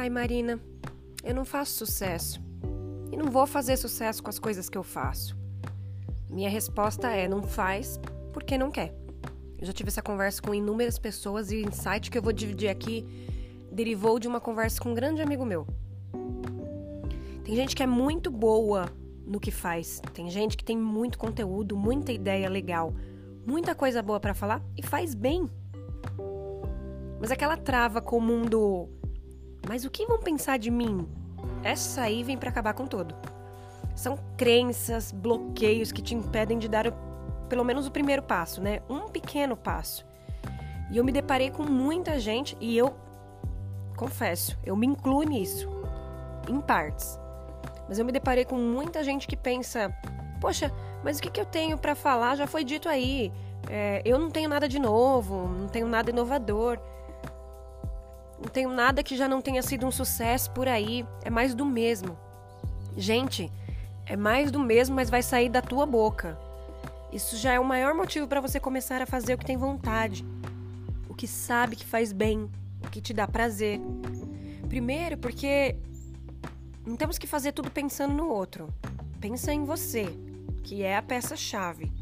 [0.00, 0.58] Ai, Marina,
[1.22, 2.40] eu não faço sucesso.
[3.12, 5.36] E não vou fazer sucesso com as coisas que eu faço.
[6.30, 8.00] Minha resposta é: não faz
[8.32, 8.94] porque não quer.
[9.58, 12.70] Eu já tive essa conversa com inúmeras pessoas e o insight que eu vou dividir
[12.70, 13.06] aqui
[13.70, 15.66] derivou de uma conversa com um grande amigo meu.
[17.44, 18.86] Tem gente que é muito boa
[19.26, 22.94] no que faz, tem gente que tem muito conteúdo, muita ideia legal,
[23.46, 25.46] muita coisa boa para falar e faz bem.
[27.20, 28.88] Mas aquela trava comum do
[29.68, 31.08] mas o que vão pensar de mim?
[31.62, 33.14] Essa aí vem para acabar com tudo.
[33.94, 36.92] São crenças, bloqueios que te impedem de dar o,
[37.48, 38.80] pelo menos o primeiro passo, né?
[38.88, 40.06] Um pequeno passo.
[40.90, 42.94] E eu me deparei com muita gente e eu
[43.96, 45.68] confesso, eu me incluo nisso,
[46.48, 47.18] em partes.
[47.88, 49.92] Mas eu me deparei com muita gente que pensa:
[50.40, 50.72] poxa,
[51.04, 53.32] mas o que, que eu tenho para falar já foi dito aí.
[53.68, 56.78] É, eu não tenho nada de novo, não tenho nada inovador.
[58.40, 61.06] Não tenho nada que já não tenha sido um sucesso por aí.
[61.22, 62.16] É mais do mesmo.
[62.96, 63.52] Gente,
[64.06, 66.38] é mais do mesmo, mas vai sair da tua boca.
[67.12, 70.24] Isso já é o maior motivo para você começar a fazer o que tem vontade,
[71.08, 72.48] o que sabe que faz bem,
[72.84, 73.80] o que te dá prazer.
[74.68, 75.76] Primeiro, porque
[76.86, 78.72] não temos que fazer tudo pensando no outro.
[79.20, 80.08] Pensa em você,
[80.62, 81.92] que é a peça-chave.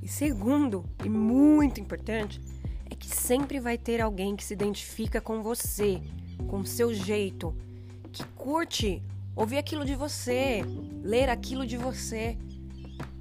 [0.00, 2.40] E segundo, e muito importante,
[2.90, 6.00] é que sempre vai ter alguém que se identifica com você,
[6.48, 7.54] com seu jeito,
[8.12, 9.02] que curte
[9.34, 10.62] ouvir aquilo de você,
[11.02, 12.38] ler aquilo de você,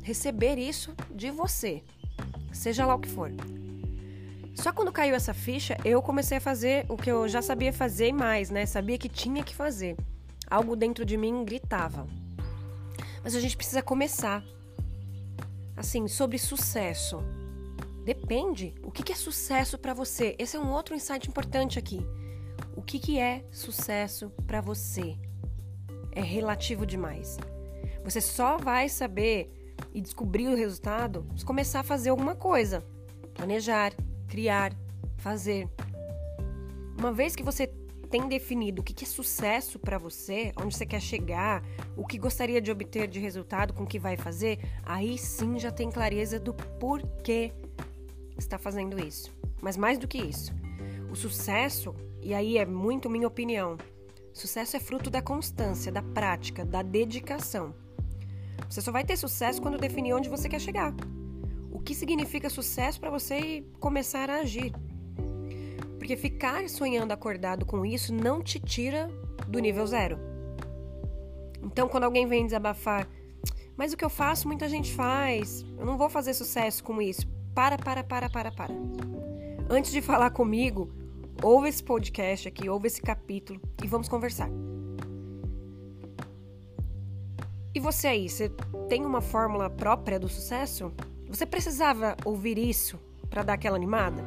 [0.04, 1.84] receber isso de você,
[2.54, 3.32] seja lá o que for.
[4.56, 8.08] Só quando caiu essa ficha, eu comecei a fazer o que eu já sabia fazer
[8.08, 8.66] e mais, né?
[8.66, 9.98] Sabia que tinha que fazer.
[10.50, 12.08] Algo dentro de mim gritava.
[13.22, 14.42] Mas a gente precisa começar.
[15.76, 17.22] Assim, sobre sucesso.
[18.06, 18.76] Depende.
[18.84, 20.36] O que é sucesso para você?
[20.38, 22.06] Esse é um outro insight importante aqui.
[22.76, 25.18] O que é sucesso para você?
[26.12, 27.38] É relativo demais.
[28.04, 29.52] Você só vai saber
[29.92, 32.86] e descobrir o resultado se começar a fazer alguma coisa.
[33.34, 33.92] Planejar,
[34.28, 34.72] criar,
[35.18, 35.68] fazer.
[37.00, 37.66] Uma vez que você
[38.12, 41.64] tem definido o que é sucesso para você, onde você quer chegar,
[41.98, 45.72] o que gostaria de obter de resultado com o que vai fazer, aí sim já
[45.72, 47.52] tem clareza do porquê
[48.38, 49.34] está fazendo isso.
[49.62, 50.54] Mas mais do que isso,
[51.12, 53.78] o sucesso, e aí é muito minha opinião,
[54.34, 57.74] sucesso é fruto da constância, da prática, da dedicação.
[58.70, 60.94] Você só vai ter sucesso quando definir onde você quer chegar.
[61.72, 64.74] O que significa sucesso para você começar a agir.
[65.98, 69.10] Porque ficar sonhando acordado com isso não te tira
[69.48, 70.18] do nível zero.
[71.62, 73.08] Então, quando alguém vem desabafar,
[73.76, 77.28] mas o que eu faço muita gente faz, eu não vou fazer sucesso com isso.
[77.56, 78.74] Para, para, para, para, para.
[79.70, 80.92] Antes de falar comigo,
[81.42, 84.50] ouve esse podcast aqui, ouve esse capítulo e vamos conversar.
[87.74, 88.52] E você aí, você
[88.90, 90.92] tem uma fórmula própria do sucesso?
[91.30, 93.00] Você precisava ouvir isso
[93.30, 94.22] para dar aquela animada?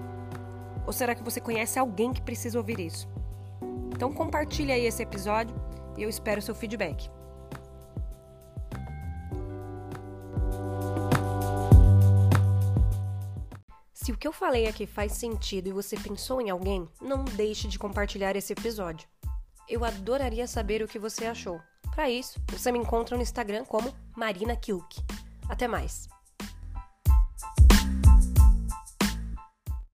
[0.87, 3.07] Ou será que você conhece alguém que precisa ouvir isso?
[3.95, 5.55] Então compartilhe aí esse episódio
[5.99, 7.11] e eu espero seu feedback.
[14.09, 17.69] Se o que eu falei aqui faz sentido e você pensou em alguém, não deixe
[17.69, 19.07] de compartilhar esse episódio.
[19.69, 21.61] Eu adoraria saber o que você achou.
[21.95, 25.05] Para isso, você me encontra no Instagram como Marina Kilk.
[25.47, 26.09] Até mais!